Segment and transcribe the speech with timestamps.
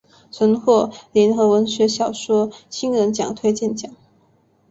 [0.31, 3.93] 曾获联合文学小说新人奖推荐奖。